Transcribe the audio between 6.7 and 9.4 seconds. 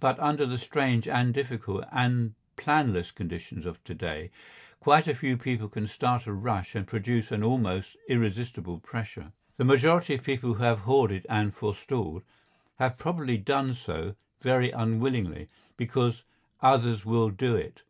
and produce an almost irresistible pressure.